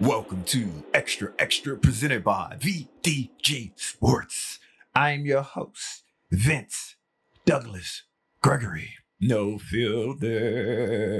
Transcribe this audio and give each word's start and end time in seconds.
Welcome 0.00 0.44
to 0.44 0.66
Xtra 0.92 1.30
Xtra 1.36 1.80
presented 1.80 2.22
by 2.22 2.56
VDG 2.60 3.70
Sports. 3.76 4.58
I'm 4.94 5.24
your 5.24 5.40
host, 5.40 6.02
Vince 6.30 6.96
Douglas 7.46 8.02
Gregory. 8.42 8.90
No 9.20 9.56
filter. 9.56 11.16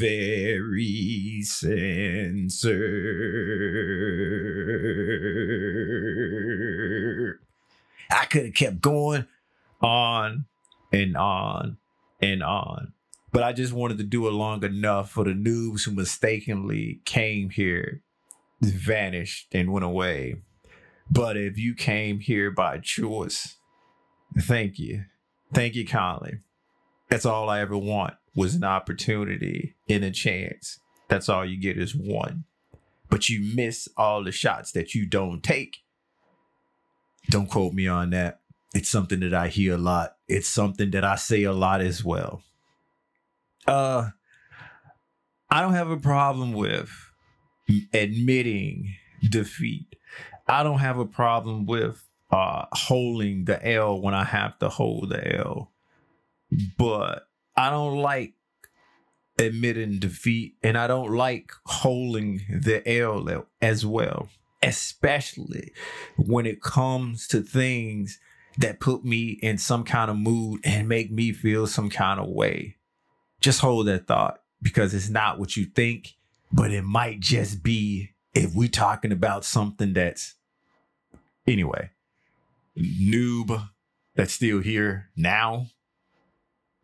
Very 0.00 1.42
censored. 1.42 2.80
Could 8.30 8.46
have 8.46 8.54
kept 8.54 8.80
going 8.80 9.26
on 9.80 10.46
and 10.92 11.16
on 11.16 11.78
and 12.20 12.42
on. 12.42 12.92
But 13.32 13.42
I 13.42 13.52
just 13.52 13.72
wanted 13.72 13.98
to 13.98 14.04
do 14.04 14.26
it 14.26 14.32
long 14.32 14.64
enough 14.64 15.10
for 15.10 15.24
the 15.24 15.30
noobs 15.30 15.84
who 15.84 15.92
mistakenly 15.92 17.00
came 17.04 17.50
here, 17.50 18.02
vanished, 18.60 19.48
and 19.52 19.72
went 19.72 19.84
away. 19.84 20.36
But 21.10 21.36
if 21.36 21.58
you 21.58 21.74
came 21.74 22.20
here 22.20 22.50
by 22.50 22.78
choice, 22.78 23.56
thank 24.38 24.78
you. 24.78 25.04
Thank 25.52 25.74
you 25.74 25.86
kindly. 25.86 26.38
That's 27.08 27.26
all 27.26 27.48
I 27.48 27.60
ever 27.60 27.76
want 27.76 28.14
was 28.34 28.54
an 28.54 28.64
opportunity 28.64 29.74
and 29.88 30.04
a 30.04 30.10
chance. 30.10 30.78
That's 31.08 31.28
all 31.28 31.44
you 31.44 31.60
get 31.60 31.76
is 31.76 31.94
one. 31.94 32.44
But 33.08 33.28
you 33.28 33.54
miss 33.54 33.88
all 33.96 34.22
the 34.22 34.30
shots 34.30 34.70
that 34.72 34.94
you 34.94 35.06
don't 35.06 35.42
take. 35.42 35.78
Don't 37.28 37.48
quote 37.50 37.74
me 37.74 37.86
on 37.86 38.10
that. 38.10 38.40
It's 38.74 38.88
something 38.88 39.20
that 39.20 39.34
I 39.34 39.48
hear 39.48 39.74
a 39.74 39.78
lot. 39.78 40.16
It's 40.28 40.48
something 40.48 40.90
that 40.92 41.04
I 41.04 41.16
say 41.16 41.42
a 41.42 41.52
lot 41.52 41.80
as 41.80 42.04
well. 42.04 42.42
Uh 43.66 44.10
I 45.50 45.60
don't 45.60 45.74
have 45.74 45.90
a 45.90 45.96
problem 45.96 46.52
with 46.52 46.90
admitting 47.92 48.94
defeat. 49.28 49.96
I 50.46 50.62
don't 50.62 50.78
have 50.78 50.98
a 50.98 51.06
problem 51.06 51.66
with 51.66 52.02
uh 52.30 52.66
holding 52.72 53.44
the 53.44 53.64
L 53.74 54.00
when 54.00 54.14
I 54.14 54.24
have 54.24 54.58
to 54.60 54.68
hold 54.68 55.10
the 55.10 55.36
L. 55.36 55.72
But 56.78 57.26
I 57.56 57.70
don't 57.70 57.98
like 57.98 58.34
admitting 59.38 59.98
defeat 59.98 60.56
and 60.62 60.76
I 60.76 60.86
don't 60.86 61.12
like 61.12 61.52
holding 61.66 62.42
the 62.48 62.86
L 62.88 63.46
as 63.60 63.86
well, 63.86 64.28
especially 64.62 65.72
when 66.16 66.46
it 66.46 66.62
comes 66.62 67.26
to 67.28 67.42
things 67.42 68.18
that 68.58 68.80
put 68.80 69.04
me 69.04 69.38
in 69.42 69.58
some 69.58 69.84
kind 69.84 70.10
of 70.10 70.16
mood 70.16 70.60
and 70.64 70.88
make 70.88 71.10
me 71.10 71.32
feel 71.32 71.66
some 71.66 71.88
kind 71.88 72.20
of 72.20 72.28
way. 72.28 72.76
Just 73.40 73.60
hold 73.60 73.86
that 73.86 74.06
thought 74.06 74.42
because 74.60 74.92
it's 74.92 75.08
not 75.08 75.38
what 75.38 75.56
you 75.56 75.64
think, 75.64 76.14
but 76.52 76.70
it 76.70 76.82
might 76.82 77.20
just 77.20 77.62
be 77.62 78.10
if 78.34 78.54
we're 78.54 78.68
talking 78.68 79.12
about 79.12 79.44
something 79.44 79.92
that's 79.92 80.34
anyway, 81.46 81.90
noob 82.76 83.68
that's 84.14 84.34
still 84.34 84.60
here 84.60 85.08
now. 85.16 85.66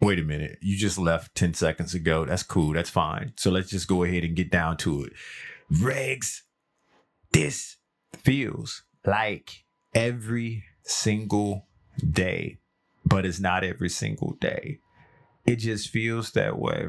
Wait 0.00 0.18
a 0.18 0.22
minute. 0.22 0.58
You 0.60 0.76
just 0.76 0.98
left 0.98 1.34
10 1.34 1.54
seconds 1.54 1.94
ago. 1.94 2.24
That's 2.24 2.42
cool. 2.42 2.72
That's 2.72 2.90
fine. 2.90 3.32
So 3.36 3.50
let's 3.50 3.70
just 3.70 3.88
go 3.88 4.02
ahead 4.04 4.24
and 4.24 4.36
get 4.36 4.50
down 4.50 4.76
to 4.78 5.04
it. 5.04 5.12
Regs, 5.72 6.42
this 7.36 7.76
feels 8.14 8.82
like 9.04 9.64
every 9.94 10.64
single 10.84 11.66
day, 12.10 12.56
but 13.04 13.26
it's 13.26 13.38
not 13.38 13.62
every 13.62 13.90
single 13.90 14.38
day. 14.40 14.78
It 15.44 15.56
just 15.56 15.90
feels 15.90 16.30
that 16.30 16.58
way. 16.58 16.88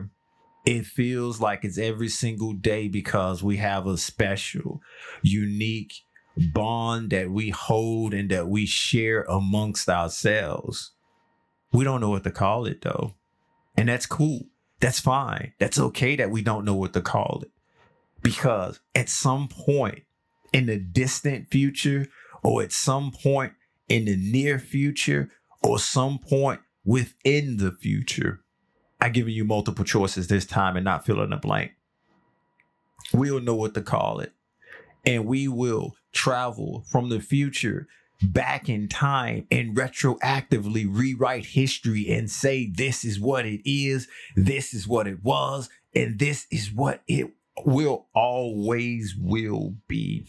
It 0.66 0.86
feels 0.86 1.42
like 1.42 1.66
it's 1.66 1.78
every 1.78 2.08
single 2.08 2.54
day 2.54 2.88
because 2.88 3.44
we 3.44 3.58
have 3.58 3.88
a 3.88 3.98
special, 3.98 4.80
unique 5.22 5.92
bond 6.54 7.10
that 7.10 7.30
we 7.30 7.50
hold 7.50 8.14
and 8.14 8.30
that 8.32 8.48
we 8.48 8.66
share 8.66 9.24
amongst 9.24 9.90
ourselves. 9.90 10.94
We 11.74 11.84
don't 11.84 12.00
know 12.00 12.12
what 12.12 12.24
to 12.24 12.32
call 12.32 12.68
it 12.68 12.84
though. 12.84 13.16
And 13.76 13.90
that's 13.90 14.06
cool. 14.06 14.46
That's 14.80 15.02
fine. 15.02 15.52
That's 15.60 15.78
okay 15.78 16.16
that 16.16 16.32
we 16.32 16.42
don't 16.42 16.64
know 16.64 16.76
what 16.76 16.94
to 16.94 17.02
call 17.02 17.42
it. 17.44 17.52
Because 18.24 18.80
at 18.96 19.10
some 19.10 19.50
point 19.50 20.04
in 20.54 20.66
the 20.66 20.78
distant 20.78 21.50
future 21.50 22.08
or 22.44 22.62
at 22.62 22.72
some 22.72 23.12
point 23.12 23.54
in 23.90 24.06
the 24.06 24.16
near 24.16 24.60
future 24.60 25.30
or 25.64 25.80
some 25.80 26.20
point 26.20 26.62
within 26.86 27.58
the 27.58 27.72
future, 27.72 28.42
I'm 29.02 29.12
giving 29.12 29.34
you 29.34 29.46
multiple 29.46 29.86
choices 29.86 30.28
this 30.28 30.46
time 30.46 30.76
and 30.76 30.86
not 30.86 31.06
filling 31.06 31.34
a 31.34 31.38
blank. 31.38 31.72
We'll 33.14 33.40
know 33.40 33.56
what 33.56 33.74
to 33.76 33.82
call 33.82 34.20
it. 34.20 34.34
And 35.06 35.26
we 35.26 35.48
will 35.48 35.96
travel 36.12 36.84
from 36.92 37.10
the 37.10 37.20
future 37.20 37.88
back 38.22 38.68
in 38.68 38.88
time 38.88 39.46
and 39.52 39.76
retroactively 39.76 40.88
rewrite 40.90 41.46
history 41.46 42.10
and 42.10 42.30
say 42.30 42.70
this 42.70 43.06
is 43.06 43.20
what 43.20 43.46
it 43.46 43.62
is, 43.70 44.08
this 44.36 44.74
is 44.74 44.88
what 44.88 45.08
it 45.08 45.24
was, 45.24 45.70
and 45.96 46.20
this 46.20 46.48
is 46.52 46.74
what 46.74 47.02
it 47.08 47.30
will 47.66 48.08
always 48.14 49.16
will 49.16 49.76
be. 49.88 50.28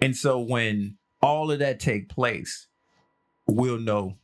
And 0.00 0.16
so 0.16 0.38
when 0.38 0.96
all 1.20 1.50
of 1.50 1.58
that 1.58 1.80
take 1.80 2.08
place, 2.08 2.68
we'll 3.46 3.78
know 3.78 4.18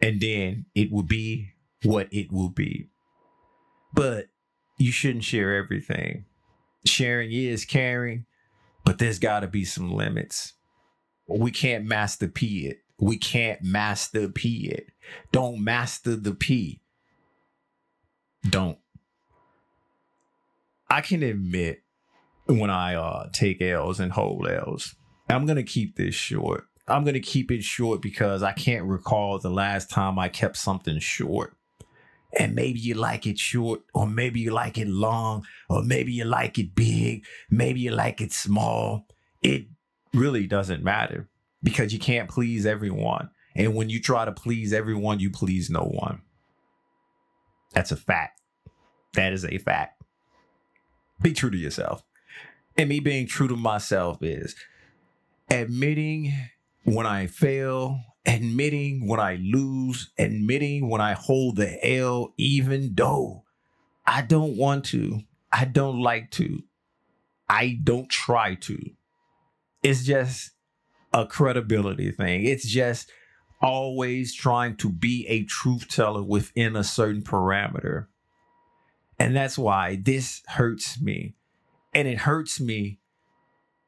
and 0.00 0.20
then 0.20 0.66
it 0.74 0.90
will 0.90 1.02
be 1.02 1.52
what 1.82 2.08
it 2.12 2.32
will 2.32 2.48
be. 2.48 2.88
But 3.92 4.26
you 4.78 4.92
shouldn't 4.92 5.24
share 5.24 5.56
everything. 5.56 6.24
Sharing 6.86 7.32
is 7.32 7.64
caring, 7.64 8.24
but 8.84 8.98
there's 8.98 9.18
got 9.18 9.40
to 9.40 9.48
be 9.48 9.64
some 9.64 9.92
limits 9.92 10.54
we 11.38 11.50
can't 11.50 11.84
master 11.84 12.28
P 12.28 12.66
it. 12.66 12.80
We 12.98 13.16
can't 13.16 13.62
master 13.62 14.28
P 14.28 14.68
it. 14.68 14.90
Don't 15.32 15.62
master 15.62 16.16
the 16.16 16.34
P. 16.34 16.80
Don't. 18.48 18.78
I 20.90 21.00
can 21.00 21.22
admit 21.22 21.82
when 22.46 22.68
I 22.68 22.96
uh, 22.96 23.28
take 23.32 23.62
L's 23.62 24.00
and 24.00 24.10
hold 24.10 24.48
L's. 24.48 24.96
I'm 25.28 25.46
gonna 25.46 25.62
keep 25.62 25.96
this 25.96 26.16
short. 26.16 26.64
I'm 26.88 27.04
gonna 27.04 27.20
keep 27.20 27.52
it 27.52 27.62
short 27.62 28.02
because 28.02 28.42
I 28.42 28.50
can't 28.52 28.84
recall 28.84 29.38
the 29.38 29.50
last 29.50 29.88
time 29.88 30.18
I 30.18 30.28
kept 30.28 30.56
something 30.56 30.98
short. 30.98 31.54
And 32.38 32.54
maybe 32.54 32.80
you 32.80 32.94
like 32.94 33.26
it 33.26 33.38
short, 33.38 33.82
or 33.94 34.06
maybe 34.06 34.40
you 34.40 34.50
like 34.50 34.78
it 34.78 34.88
long, 34.88 35.44
or 35.68 35.82
maybe 35.82 36.12
you 36.12 36.24
like 36.24 36.58
it 36.58 36.74
big, 36.74 37.24
maybe 37.50 37.80
you 37.80 37.92
like 37.92 38.20
it 38.20 38.32
small. 38.32 39.06
It 39.42 39.66
really 40.12 40.46
doesn't 40.46 40.82
matter 40.82 41.28
because 41.62 41.92
you 41.92 41.98
can't 41.98 42.28
please 42.28 42.66
everyone. 42.66 43.30
And 43.54 43.74
when 43.74 43.88
you 43.90 44.00
try 44.00 44.24
to 44.24 44.32
please 44.32 44.72
everyone, 44.72 45.20
you 45.20 45.30
please 45.30 45.70
no 45.70 45.82
one. 45.82 46.22
That's 47.72 47.92
a 47.92 47.96
fact. 47.96 48.40
That 49.14 49.32
is 49.32 49.44
a 49.44 49.58
fact. 49.58 49.99
Be 51.22 51.32
true 51.32 51.50
to 51.50 51.56
yourself. 51.56 52.02
And 52.76 52.88
me 52.88 53.00
being 53.00 53.26
true 53.26 53.48
to 53.48 53.56
myself 53.56 54.22
is 54.22 54.54
admitting 55.50 56.32
when 56.84 57.06
I 57.06 57.26
fail, 57.26 58.00
admitting 58.24 59.06
when 59.06 59.20
I 59.20 59.36
lose, 59.36 60.10
admitting 60.18 60.88
when 60.88 61.00
I 61.00 61.12
hold 61.12 61.56
the 61.56 61.78
L, 61.86 62.32
even 62.36 62.94
though 62.94 63.44
I 64.06 64.22
don't 64.22 64.56
want 64.56 64.84
to, 64.86 65.20
I 65.52 65.64
don't 65.64 66.00
like 66.00 66.30
to, 66.32 66.62
I 67.48 67.78
don't 67.82 68.08
try 68.08 68.54
to. 68.54 68.78
It's 69.82 70.04
just 70.04 70.52
a 71.12 71.26
credibility 71.26 72.12
thing. 72.12 72.44
It's 72.44 72.66
just 72.66 73.10
always 73.60 74.34
trying 74.34 74.76
to 74.76 74.88
be 74.90 75.26
a 75.28 75.44
truth 75.44 75.88
teller 75.88 76.22
within 76.22 76.76
a 76.76 76.84
certain 76.84 77.22
parameter. 77.22 78.06
And 79.20 79.36
that's 79.36 79.56
why 79.56 80.00
this 80.02 80.42
hurts 80.48 81.00
me. 81.00 81.36
And 81.94 82.08
it 82.08 82.18
hurts 82.18 82.60
me 82.60 82.98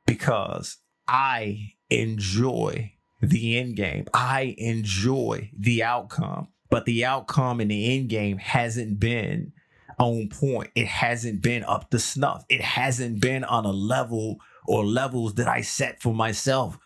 because 0.06 0.76
I 1.08 1.72
enjoy 1.90 2.92
the 3.20 3.58
end 3.58 3.74
game. 3.74 4.06
I 4.14 4.54
enjoy 4.58 5.50
the 5.58 5.82
outcome, 5.82 6.48
but 6.70 6.84
the 6.84 7.04
outcome 7.04 7.60
in 7.60 7.66
the 7.68 7.98
end 7.98 8.10
game 8.10 8.38
hasn't 8.38 9.00
been 9.00 9.52
on 9.98 10.28
point. 10.28 10.70
It 10.76 10.86
hasn't 10.86 11.42
been 11.42 11.64
up 11.64 11.90
to 11.90 11.98
snuff. 11.98 12.44
It 12.48 12.60
hasn't 12.60 13.20
been 13.20 13.42
on 13.42 13.64
a 13.64 13.72
level 13.72 14.38
or 14.66 14.84
levels 14.84 15.34
that 15.34 15.48
I 15.48 15.62
set 15.62 16.00
for 16.00 16.14
myself 16.14 16.78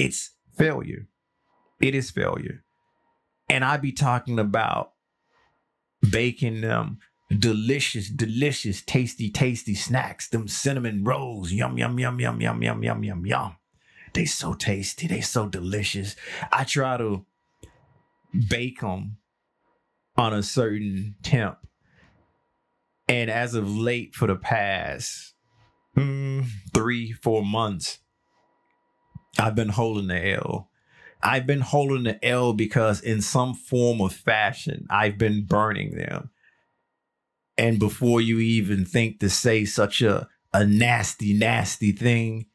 it's 0.00 0.30
failure. 0.56 1.08
It 1.78 1.94
is 1.94 2.10
failure. 2.10 2.64
And 3.50 3.62
I'd 3.62 3.82
be 3.82 3.92
talking 3.92 4.38
about 4.38 4.92
baking 6.10 6.62
them 6.62 7.00
delicious, 7.36 8.08
delicious, 8.08 8.82
tasty, 8.82 9.30
tasty 9.30 9.74
snacks. 9.74 10.28
Them 10.28 10.48
cinnamon 10.48 11.04
rolls, 11.04 11.52
yum, 11.52 11.78
yum, 11.78 11.98
yum, 11.98 12.20
yum, 12.20 12.40
yum, 12.40 12.62
yum, 12.62 12.82
yum, 12.82 13.04
yum, 13.04 13.26
yum. 13.26 13.56
They 14.12 14.24
so 14.24 14.54
tasty. 14.54 15.06
They 15.06 15.20
so 15.20 15.48
delicious. 15.48 16.16
I 16.52 16.64
try 16.64 16.96
to 16.96 17.24
bake 18.48 18.80
them 18.80 19.18
on 20.16 20.34
a 20.34 20.42
certain 20.42 21.16
temp. 21.22 21.58
And 23.08 23.30
as 23.30 23.54
of 23.54 23.76
late, 23.76 24.14
for 24.14 24.28
the 24.28 24.36
past 24.36 25.34
mm, 25.96 26.46
three, 26.72 27.12
four 27.12 27.44
months, 27.44 27.98
I've 29.38 29.54
been 29.54 29.70
holding 29.70 30.08
the 30.08 30.34
L. 30.34 30.70
I've 31.22 31.46
been 31.46 31.60
holding 31.60 32.04
the 32.04 32.24
L 32.24 32.52
because, 32.52 33.00
in 33.00 33.20
some 33.20 33.54
form 33.54 34.00
of 34.00 34.12
fashion, 34.12 34.86
I've 34.88 35.18
been 35.18 35.44
burning 35.44 35.96
them. 35.96 36.30
And 37.60 37.78
before 37.78 38.22
you 38.22 38.38
even 38.38 38.86
think 38.86 39.20
to 39.20 39.28
say 39.28 39.66
such 39.66 40.00
a, 40.00 40.28
a 40.54 40.64
nasty, 40.64 41.34
nasty 41.34 41.92
thing, 41.92 42.46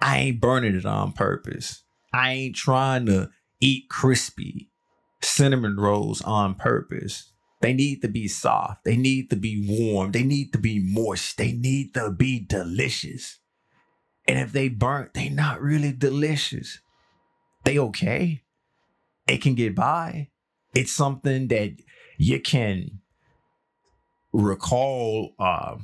I 0.00 0.16
ain't 0.20 0.40
burning 0.40 0.74
it 0.74 0.86
on 0.86 1.12
purpose. 1.12 1.82
I 2.14 2.32
ain't 2.32 2.56
trying 2.56 3.04
to 3.04 3.28
eat 3.60 3.90
crispy 3.90 4.70
cinnamon 5.20 5.76
rolls 5.76 6.22
on 6.22 6.54
purpose. 6.54 7.30
They 7.60 7.74
need 7.74 8.00
to 8.00 8.08
be 8.08 8.26
soft. 8.26 8.84
They 8.84 8.96
need 8.96 9.28
to 9.28 9.36
be 9.36 9.66
warm. 9.68 10.12
They 10.12 10.22
need 10.22 10.54
to 10.54 10.58
be 10.58 10.80
moist. 10.82 11.36
They 11.36 11.52
need 11.52 11.92
to 11.92 12.10
be 12.10 12.40
delicious. 12.40 13.40
And 14.26 14.38
if 14.38 14.52
they 14.52 14.70
burnt, 14.70 15.12
they 15.12 15.28
not 15.28 15.60
really 15.60 15.92
delicious. 15.92 16.80
They 17.64 17.78
okay. 17.78 18.44
It 19.28 19.42
can 19.42 19.56
get 19.56 19.74
by. 19.74 20.30
It's 20.74 20.92
something 20.92 21.48
that 21.48 21.72
you 22.16 22.40
can 22.40 23.00
recall. 24.34 25.34
Uh, 25.38 25.76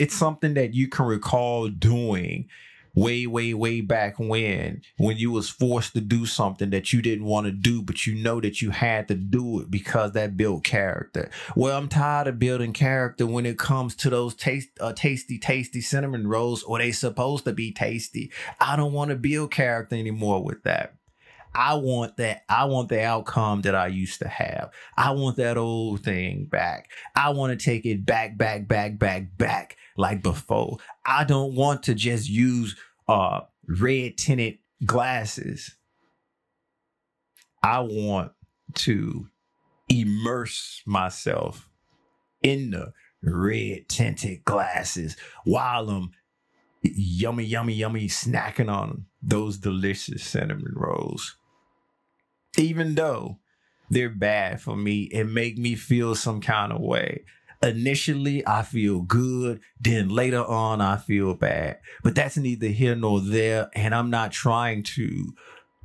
it's 0.00 0.14
something 0.14 0.54
that 0.54 0.74
you 0.74 0.88
can 0.88 1.06
recall 1.06 1.68
doing 1.68 2.48
way 2.94 3.26
way 3.26 3.52
way 3.52 3.80
back 3.80 4.18
when 4.18 4.80
when 4.98 5.16
you 5.16 5.30
was 5.32 5.48
forced 5.48 5.94
to 5.94 6.00
do 6.00 6.24
something 6.24 6.70
that 6.70 6.92
you 6.92 7.02
didn't 7.02 7.24
want 7.24 7.44
to 7.44 7.50
do 7.50 7.82
but 7.82 8.06
you 8.06 8.14
know 8.14 8.40
that 8.40 8.62
you 8.62 8.70
had 8.70 9.08
to 9.08 9.14
do 9.14 9.60
it 9.60 9.70
because 9.70 10.12
that 10.12 10.36
built 10.36 10.62
character 10.62 11.28
well 11.56 11.76
i'm 11.76 11.88
tired 11.88 12.28
of 12.28 12.38
building 12.38 12.72
character 12.72 13.26
when 13.26 13.44
it 13.44 13.58
comes 13.58 13.96
to 13.96 14.08
those 14.08 14.32
taste 14.34 14.68
uh, 14.80 14.92
tasty 14.92 15.38
tasty 15.38 15.80
cinnamon 15.80 16.28
rolls 16.28 16.62
or 16.62 16.78
they 16.78 16.92
supposed 16.92 17.44
to 17.44 17.52
be 17.52 17.72
tasty 17.72 18.30
i 18.60 18.76
don't 18.76 18.92
want 18.92 19.10
to 19.10 19.16
build 19.16 19.50
character 19.50 19.96
anymore 19.96 20.44
with 20.44 20.62
that 20.62 20.94
I 21.54 21.74
want 21.74 22.16
that. 22.16 22.42
I 22.48 22.64
want 22.64 22.88
the 22.88 23.02
outcome 23.02 23.62
that 23.62 23.74
I 23.74 23.86
used 23.86 24.18
to 24.20 24.28
have. 24.28 24.72
I 24.96 25.12
want 25.12 25.36
that 25.36 25.56
old 25.56 26.02
thing 26.02 26.46
back. 26.46 26.90
I 27.14 27.30
want 27.30 27.58
to 27.58 27.64
take 27.64 27.86
it 27.86 28.04
back, 28.04 28.36
back, 28.36 28.66
back, 28.66 28.98
back, 28.98 29.36
back 29.38 29.76
like 29.96 30.22
before. 30.22 30.78
I 31.06 31.24
don't 31.24 31.54
want 31.54 31.84
to 31.84 31.94
just 31.94 32.28
use 32.28 32.76
uh 33.06 33.40
red 33.68 34.18
tinted 34.18 34.58
glasses. 34.84 35.76
I 37.62 37.80
want 37.80 38.32
to 38.74 39.28
immerse 39.88 40.82
myself 40.86 41.68
in 42.42 42.72
the 42.72 42.92
red 43.22 43.88
tinted 43.88 44.44
glasses 44.44 45.16
while 45.44 45.88
I'm 45.88 46.10
yummy, 46.82 47.44
yummy, 47.44 47.74
yummy 47.74 48.08
snacking 48.08 48.70
on 48.70 49.06
those 49.22 49.56
delicious 49.56 50.22
cinnamon 50.22 50.72
rolls 50.74 51.36
even 52.58 52.94
though 52.94 53.38
they're 53.90 54.10
bad 54.10 54.60
for 54.60 54.76
me 54.76 55.10
and 55.14 55.34
make 55.34 55.58
me 55.58 55.74
feel 55.74 56.14
some 56.14 56.40
kind 56.40 56.72
of 56.72 56.80
way. 56.80 57.24
Initially, 57.62 58.46
I 58.46 58.62
feel 58.62 59.00
good. 59.02 59.60
Then 59.80 60.08
later 60.08 60.44
on, 60.44 60.80
I 60.80 60.96
feel 60.96 61.34
bad. 61.34 61.78
But 62.02 62.14
that's 62.14 62.36
neither 62.36 62.68
here 62.68 62.94
nor 62.94 63.20
there. 63.20 63.70
And 63.74 63.94
I'm 63.94 64.10
not 64.10 64.32
trying 64.32 64.82
to 64.94 65.34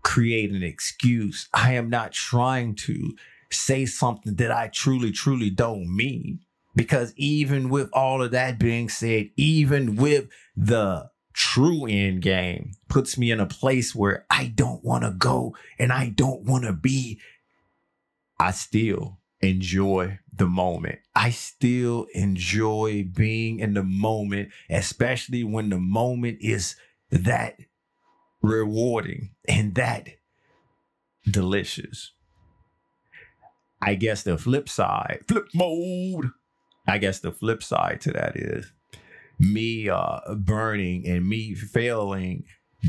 create 0.04 0.52
an 0.52 0.64
excuse. 0.64 1.48
I 1.54 1.74
am 1.74 1.90
not 1.90 2.12
trying 2.12 2.76
to 2.76 3.16
say 3.52 3.86
something 3.86 4.36
that 4.36 4.52
I 4.52 4.68
truly, 4.68 5.12
truly 5.12 5.50
don't 5.50 5.94
mean. 5.96 6.40
Because 6.76 7.14
even 7.16 7.70
with 7.70 7.90
all 7.94 8.22
of 8.22 8.32
that 8.32 8.60
being 8.60 8.90
said, 8.90 9.30
even 9.36 9.96
with 9.96 10.28
the 10.56 11.10
true 11.40 11.86
end 11.86 12.22
game 12.22 12.74
puts 12.90 13.18
me 13.18 13.32
in 13.32 13.40
a 13.40 13.46
place 13.46 13.96
where 13.96 14.26
I 14.30 14.48
don't 14.48 14.84
want 14.84 15.06
to 15.06 15.12
go 15.12 15.56
and 15.80 15.90
I 15.90 16.10
don't 16.10 16.44
want 16.44 16.66
to 16.66 16.74
be. 16.74 17.22
I 18.38 18.52
still 18.52 19.20
enjoy 19.40 20.20
the 20.34 20.48
moment. 20.48 21.00
I 21.16 21.30
still 21.30 22.08
enjoy 22.14 23.08
being 23.16 23.60
in 23.62 23.74
the 23.74 23.84
moment, 23.84 24.50
especially 24.70 25.46
when 25.46 25.70
the 25.70 25.80
moment 25.80 26.40
is 26.42 26.76
that 27.10 27.56
rewarding 28.42 29.30
and 29.48 29.76
that 29.76 30.10
delicious. 31.24 32.12
I 33.82 33.96
guess 33.96 34.24
the 34.24 34.38
flip 34.38 34.68
side, 34.68 35.22
flip 35.26 35.48
mode. 35.56 36.32
I 36.86 36.98
guess 36.98 37.20
the 37.20 37.32
flip 37.32 37.64
side 37.64 38.02
to 38.02 38.12
that 38.12 38.36
is 38.36 38.74
me 39.40 39.90
uh, 39.90 40.20
burning 40.36 41.08
and 41.08 41.28
me 41.28 41.56
failing 41.56 42.44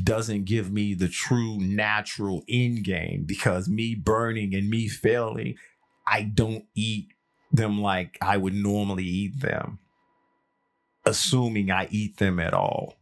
doesn't 0.04 0.44
give 0.44 0.70
me 0.70 0.94
the 0.94 1.08
true 1.08 1.58
natural 1.58 2.44
end 2.48 2.84
game 2.84 3.24
because 3.26 3.68
me 3.68 3.94
burning 3.94 4.54
and 4.54 4.68
me 4.68 4.88
failing, 4.88 5.56
I 6.06 6.22
don't 6.22 6.64
eat 6.74 7.08
them 7.52 7.80
like 7.80 8.16
I 8.20 8.36
would 8.36 8.54
normally 8.54 9.04
eat 9.04 9.40
them, 9.40 9.78
assuming 11.04 11.70
I 11.70 11.88
eat 11.90 12.18
them 12.18 12.38
at 12.38 12.54
all. 12.54 12.96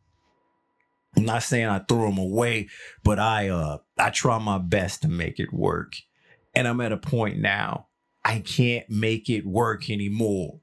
I'm 1.17 1.25
not 1.25 1.43
saying 1.43 1.67
I 1.67 1.81
throw 1.81 2.07
them 2.07 2.19
away, 2.19 2.69
but 3.03 3.19
I 3.19 3.49
uh 3.49 3.79
I 3.99 4.11
try 4.11 4.39
my 4.39 4.59
best 4.59 5.03
to 5.03 5.09
make 5.09 5.39
it 5.39 5.53
work. 5.53 5.95
And 6.55 6.67
I'm 6.67 6.81
at 6.81 6.93
a 6.93 6.97
point 6.97 7.39
now 7.39 7.89
I 8.25 8.41
can't 8.41 8.89
make 8.89 9.29
it 9.29 9.47
work 9.47 9.91
anymore 9.91 10.61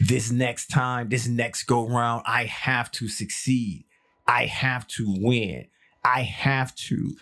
this 0.00 0.30
next 0.30 0.68
time, 0.68 1.08
this 1.08 1.26
next 1.26 1.64
go 1.64 1.86
round, 1.86 2.22
I 2.26 2.44
have 2.44 2.90
to 2.92 3.08
succeed. 3.08 3.84
I 4.26 4.46
have 4.46 4.86
to 4.88 5.14
win. 5.18 5.66
I 6.04 6.22
have 6.22 6.74
to 6.76 7.16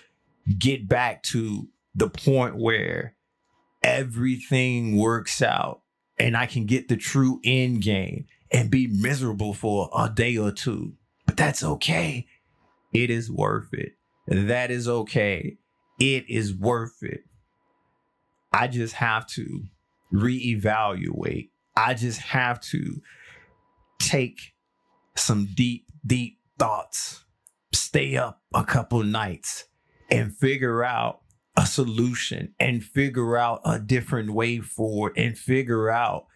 get 0.59 0.89
back 0.89 1.23
to 1.25 1.69
the 1.95 2.09
point 2.09 2.57
where 2.57 3.15
everything 3.83 4.97
works 4.97 5.43
out 5.43 5.83
and 6.19 6.37
I 6.37 6.47
can 6.47 6.67
get 6.67 6.89
the 6.89 6.97
true 6.97 7.41
end 7.45 7.83
game 7.83 8.27
and 8.51 8.71
be 8.71 8.87
miserable 8.87 9.55
for 9.55 9.91
a 9.97 10.09
day 10.09 10.37
or 10.37 10.53
two. 10.53 10.95
But 11.27 11.37
that's 11.37 11.63
okay. 11.63 12.27
It 12.93 13.11
is 13.11 13.31
worth 13.31 13.73
it. 13.73 13.93
That 14.27 14.71
is 14.71 14.89
okay. 14.89 15.59
It 15.99 16.29
is 16.29 16.55
worth 16.55 17.03
it. 17.03 17.25
I 18.53 18.69
just 18.69 18.95
have 18.95 19.27
to 19.29 19.65
reevaluate 20.13 21.49
I 21.77 21.95
just 21.95 22.21
have 22.21 22.61
to 22.61 23.01
take 23.99 24.53
some 25.17 25.49
deep, 25.55 25.87
deep 26.07 26.39
thoughts, 26.59 27.25
stay 27.73 28.17
up 28.17 28.43
a 28.55 28.65
couple 28.65 29.03
nights 29.03 29.65
and 30.11 30.37
figure 30.37 30.85
out 30.85 31.21
a 31.57 31.67
solution 31.67 32.55
and 32.59 32.83
figure 32.83 33.37
out 33.37 33.61
a 33.65 33.79
different 33.79 34.31
way 34.31 34.59
forward 34.59 35.13
and 35.17 35.37
figure 35.37 35.91
out 35.91 36.27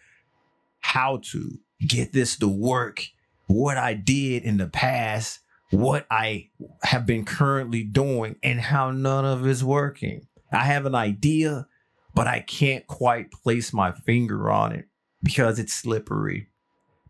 how 0.79 1.19
to 1.31 1.59
get 1.85 2.13
this 2.13 2.37
to 2.37 2.47
work, 2.47 3.03
what 3.47 3.77
I 3.77 3.93
did 3.93 4.43
in 4.43 4.57
the 4.57 4.67
past, 4.67 5.39
what 5.71 6.05
I 6.09 6.49
have 6.83 7.05
been 7.05 7.25
currently 7.25 7.83
doing, 7.83 8.37
and 8.41 8.59
how 8.59 8.91
none 8.91 9.25
of 9.25 9.45
it's 9.45 9.63
working. 9.63 10.27
I 10.51 10.63
have 10.63 10.85
an 10.85 10.95
idea, 10.95 11.67
but 12.13 12.27
I 12.27 12.39
can't 12.39 12.87
quite 12.87 13.31
place 13.31 13.73
my 13.73 13.91
finger 13.91 14.49
on 14.49 14.71
it 14.71 14.85
because 15.27 15.59
it's 15.59 15.73
slippery, 15.73 16.47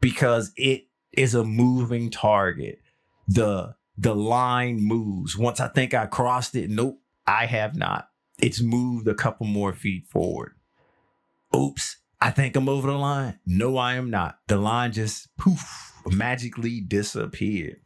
because 0.02 0.52
it 0.56 0.88
is 1.14 1.36
a 1.36 1.44
moving 1.44 2.10
target. 2.10 2.82
The 3.28 3.76
the 3.96 4.16
line 4.16 4.80
moves. 4.80 5.38
Once 5.38 5.60
I 5.60 5.68
think 5.68 5.94
I 5.94 6.08
crossed 6.08 6.56
it, 6.56 6.72
nope, 6.72 7.00
I 7.28 7.46
have 7.46 7.76
not. 7.76 8.10
It's 8.40 8.60
moved 8.60 9.08
a 9.08 9.14
couple 9.14 9.46
more 9.46 9.72
feet 9.72 10.08
forward. 10.08 10.54
Oops, 11.56 11.98
I 12.20 12.32
think 12.32 12.56
I'm 12.56 12.68
over 12.68 12.90
the 12.90 12.98
line. 12.98 13.40
No, 13.46 13.78
I 13.78 13.94
am 13.94 14.10
not. 14.10 14.40
The 14.48 14.58
line 14.58 14.94
just 14.94 15.36
poof 15.38 15.94
magically 16.08 16.82
disappeared. 16.82 17.82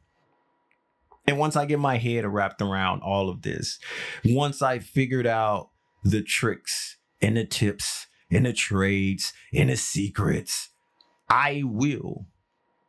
And 1.28 1.38
once 1.38 1.58
I 1.58 1.66
get 1.66 1.80
my 1.80 1.98
head 1.98 2.26
wrapped 2.26 2.62
around 2.62 3.02
all 3.02 3.30
of 3.30 3.42
this, 3.42 3.80
once 4.24 4.62
I 4.62 4.80
figured 4.80 5.28
out 5.28 5.72
the 6.06 6.24
tricks 6.24 6.98
and 7.22 7.36
the 7.36 7.46
tips 7.46 8.08
in 8.32 8.44
the 8.44 8.54
trades, 8.54 9.34
in 9.52 9.68
the 9.68 9.76
secrets. 9.76 10.70
I 11.30 11.62
will 11.64 12.26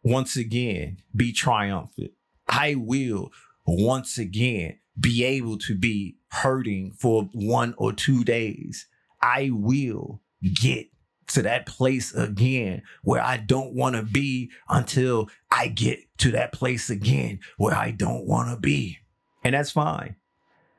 once 0.03 0.37
again 0.37 0.99
be 1.15 1.33
triumphant. 1.33 2.13
I 2.49 2.77
will 2.77 3.31
once 3.67 4.17
again 4.19 4.79
be 4.99 5.25
able 5.25 5.59
to 5.59 5.75
be 5.75 6.17
hurting 6.31 6.93
for 6.93 7.29
one 7.33 7.75
or 7.77 7.93
two 7.93 8.25
days. 8.25 8.87
I 9.21 9.51
will 9.53 10.23
get 10.43 10.89
to 11.29 11.43
that 11.43 11.67
place 11.67 12.15
again 12.15 12.83
where 13.03 13.23
I 13.23 13.37
don't 13.37 13.75
want 13.75 13.97
to 13.97 14.03
be 14.03 14.51
until 14.69 15.31
I 15.51 15.69
get 15.69 16.01
to 16.19 16.31
that 16.33 16.53
place 16.53 16.91
again 16.91 17.41
where 17.57 17.75
I 17.75 17.91
don't 17.91 18.27
want 18.27 18.51
to 18.51 18.61
be. 18.61 18.99
And 19.45 19.55
that's 19.55 19.71
fine. 19.71 20.17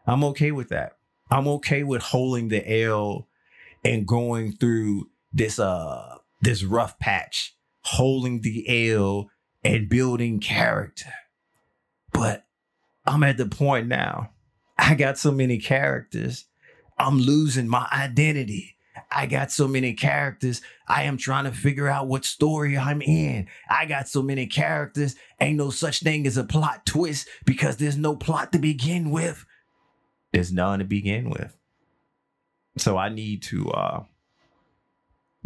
I'm 0.05 0.23
okay 0.25 0.51
with 0.51 0.69
that. 0.69 0.97
I'm 1.31 1.47
okay 1.47 1.83
with 1.83 2.01
holding 2.01 2.49
the 2.49 2.83
L 2.83 3.27
and 3.83 4.07
going 4.07 4.53
through 4.53 5.09
this 5.31 5.59
uh 5.59 6.17
this 6.41 6.63
rough 6.63 6.99
patch, 6.99 7.55
holding 7.81 8.41
the 8.41 8.91
L 8.91 9.29
and 9.63 9.89
building 9.89 10.39
character. 10.39 11.13
But 12.11 12.45
I'm 13.05 13.23
at 13.23 13.37
the 13.37 13.45
point 13.45 13.87
now. 13.87 14.31
I 14.77 14.95
got 14.95 15.17
so 15.17 15.31
many 15.31 15.57
characters. 15.57 16.45
I'm 16.97 17.19
losing 17.19 17.67
my 17.67 17.87
identity. 17.91 18.75
I 19.11 19.25
got 19.25 19.51
so 19.51 19.67
many 19.67 19.93
characters. 19.93 20.61
I 20.87 21.03
am 21.03 21.17
trying 21.17 21.45
to 21.45 21.51
figure 21.51 21.87
out 21.87 22.07
what 22.07 22.25
story 22.25 22.77
I'm 22.77 23.01
in. 23.01 23.47
I 23.69 23.85
got 23.85 24.07
so 24.07 24.21
many 24.21 24.47
characters. 24.47 25.15
Ain't 25.39 25.57
no 25.57 25.69
such 25.69 26.01
thing 26.01 26.27
as 26.27 26.37
a 26.37 26.43
plot 26.43 26.85
twist 26.85 27.27
because 27.45 27.77
there's 27.77 27.97
no 27.97 28.15
plot 28.15 28.51
to 28.51 28.59
begin 28.59 29.11
with. 29.11 29.45
There's 30.31 30.51
none 30.51 30.79
to 30.79 30.85
begin 30.85 31.29
with. 31.29 31.57
So 32.77 32.97
I 32.97 33.09
need 33.09 33.43
to 33.43 33.69
uh 33.71 34.03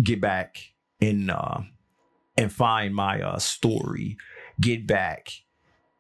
get 0.01 0.22
back 0.22 0.57
in 1.00 1.29
uh 1.29 1.63
and 2.38 2.51
find 2.51 2.96
my 2.96 3.22
uh 3.22 3.39
story, 3.39 4.17
get 4.60 4.88
back 4.88 5.29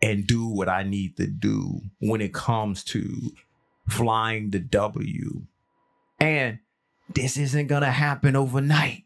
and 0.01 0.27
do 0.27 0.47
what 0.47 0.69
I 0.69 0.83
need 0.83 1.17
to 1.17 1.27
do 1.27 1.81
when 1.99 2.21
it 2.21 2.33
comes 2.33 2.83
to 2.85 3.31
flying 3.89 4.51
the 4.51 4.59
W. 4.59 5.41
And 6.19 6.59
this 7.13 7.37
isn't 7.37 7.67
to 7.81 7.91
happen 7.91 8.35
overnight. 8.35 9.03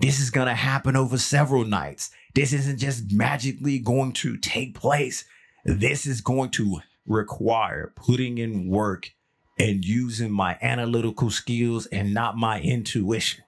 This 0.00 0.20
is 0.20 0.30
to 0.48 0.54
happen 0.54 0.96
over 0.96 1.18
several 1.18 1.64
nights. 1.64 2.10
This 2.34 2.52
isn't 2.52 2.78
just 2.78 3.12
magically 3.12 3.78
going 3.78 4.12
to 4.14 4.36
take 4.36 4.74
place. 4.74 5.24
This 5.64 6.06
is 6.06 6.20
going 6.20 6.50
to 6.50 6.80
require 7.06 7.92
putting 7.94 8.38
in 8.38 8.68
work 8.68 9.12
and 9.58 9.84
using 9.84 10.30
my 10.30 10.58
analytical 10.62 11.30
skills 11.30 11.86
and 11.86 12.14
not 12.14 12.36
my 12.36 12.60
intuition. 12.60 13.44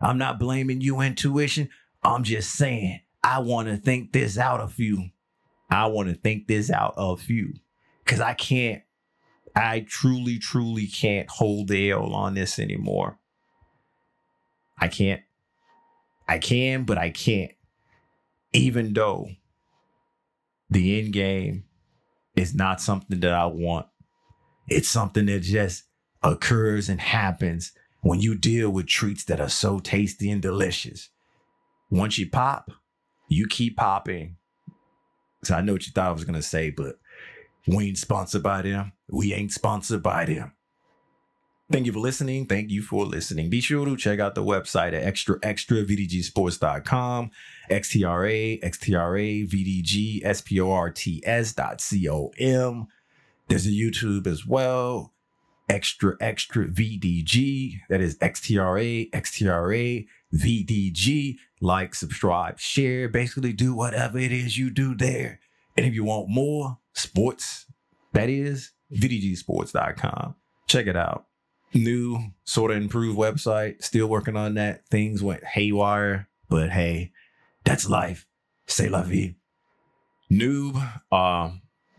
I'm 0.00 0.18
not 0.18 0.38
blaming 0.38 0.80
you, 0.80 1.00
intuition. 1.00 1.68
I'm 2.02 2.24
just 2.24 2.54
saying, 2.54 3.00
I 3.22 3.40
want 3.40 3.68
to 3.68 3.76
think 3.76 4.12
this 4.12 4.38
out 4.38 4.60
of 4.60 4.78
you. 4.78 5.10
I 5.70 5.86
want 5.86 6.08
to 6.08 6.14
think 6.14 6.46
this 6.46 6.70
out 6.70 6.94
of 6.96 7.28
you 7.28 7.54
because 8.04 8.20
I 8.20 8.34
can't, 8.34 8.82
I 9.54 9.80
truly, 9.80 10.38
truly 10.38 10.86
can't 10.86 11.28
hold 11.28 11.68
the 11.68 11.90
L 11.90 12.14
on 12.14 12.34
this 12.34 12.58
anymore. 12.58 13.18
I 14.78 14.88
can't. 14.88 15.20
I 16.26 16.38
can, 16.38 16.84
but 16.84 16.96
I 16.96 17.10
can't. 17.10 17.52
Even 18.52 18.92
though 18.94 19.28
the 20.70 21.00
end 21.00 21.12
game 21.12 21.64
is 22.34 22.54
not 22.54 22.80
something 22.80 23.20
that 23.20 23.32
I 23.32 23.46
want, 23.46 23.86
it's 24.70 24.88
something 24.88 25.26
that 25.26 25.40
just 25.40 25.84
occurs 26.22 26.88
and 26.88 27.00
happens 27.00 27.72
when 28.02 28.20
you 28.20 28.34
deal 28.34 28.70
with 28.70 28.86
treats 28.86 29.24
that 29.24 29.40
are 29.40 29.48
so 29.48 29.78
tasty 29.78 30.30
and 30.30 30.40
delicious. 30.40 31.10
Once 31.90 32.18
you 32.18 32.30
pop, 32.30 32.70
you 33.28 33.46
keep 33.46 33.76
popping. 33.76 34.36
So 35.44 35.54
I 35.54 35.60
know 35.60 35.72
what 35.72 35.86
you 35.86 35.92
thought 35.92 36.08
I 36.08 36.12
was 36.12 36.24
gonna 36.24 36.42
say, 36.42 36.70
but 36.70 36.98
we 37.66 37.88
ain't 37.88 37.98
sponsored 37.98 38.42
by 38.42 38.62
them. 38.62 38.92
We 39.08 39.34
ain't 39.34 39.52
sponsored 39.52 40.02
by 40.02 40.24
them. 40.24 40.52
Thank 41.70 41.86
you 41.86 41.92
for 41.92 42.00
listening. 42.00 42.46
Thank 42.46 42.70
you 42.70 42.82
for 42.82 43.04
listening. 43.06 43.48
Be 43.48 43.60
sure 43.60 43.84
to 43.86 43.96
check 43.96 44.18
out 44.18 44.34
the 44.34 44.42
website 44.42 44.88
at 44.88 45.04
extra 45.04 45.38
extra 45.42 45.84
vdgsports.com, 45.84 47.30
xtra, 47.70 48.62
xtra, 48.62 49.48
vdg. 49.48 50.22
There's 53.50 53.66
a 53.66 53.70
YouTube 53.70 54.26
as 54.26 54.46
well, 54.46 55.12
extra 55.68 56.16
extra 56.20 56.66
vdg. 56.66 57.80
That 57.90 58.00
is 58.00 58.16
xtra, 58.18 59.10
xtra, 59.10 60.06
vdg. 60.34 61.36
Like, 61.60 61.94
subscribe, 61.94 62.58
share, 62.58 63.08
basically 63.08 63.52
do 63.52 63.74
whatever 63.74 64.18
it 64.18 64.32
is 64.32 64.56
you 64.56 64.70
do 64.70 64.94
there. 64.94 65.40
And 65.76 65.84
if 65.84 65.92
you 65.92 66.04
want 66.04 66.30
more 66.30 66.78
sports, 66.94 67.66
that 68.14 68.30
is 68.30 68.70
vdgsports.com. 68.94 70.36
Check 70.66 70.86
it 70.86 70.96
out 70.96 71.26
new, 71.74 72.18
sort 72.44 72.70
of 72.70 72.76
improved 72.76 73.18
website. 73.18 73.82
Still 73.82 74.06
working 74.06 74.36
on 74.36 74.54
that. 74.54 74.86
Things 74.86 75.22
went 75.22 75.44
haywire, 75.44 76.28
but 76.48 76.70
hey, 76.70 77.12
that's 77.64 77.88
life. 77.88 78.26
Say 78.66 78.88
la 78.88 79.02
vie. 79.02 79.36
Noob, 80.30 80.76
uh, 81.10 81.50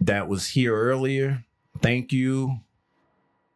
that 0.01 0.27
was 0.27 0.49
here 0.49 0.75
earlier. 0.75 1.45
Thank 1.81 2.11
you. 2.11 2.59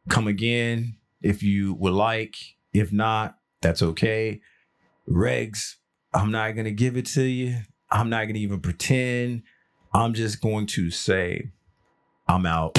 Come 0.10 0.28
again 0.28 0.96
if 1.22 1.44
you 1.44 1.74
would 1.74 1.94
like. 1.94 2.36
If 2.74 2.92
not, 2.92 3.38
that's 3.62 3.82
okay. 3.82 4.42
Regs, 5.10 5.75
I'm 6.14 6.32
not 6.32 6.52
going 6.52 6.66
to 6.66 6.72
give 6.72 6.98
it 6.98 7.08
to 7.08 7.24
you. 7.24 7.58
I'm 7.92 8.10
not 8.10 8.24
going 8.24 8.36
to 8.36 8.40
even 8.40 8.60
pretend. 8.60 9.44
I'm 9.94 10.14
just 10.14 10.42
going 10.42 10.68
to 10.68 10.92
say, 10.92 11.52
I'm 12.28 12.46
out. 12.46 12.78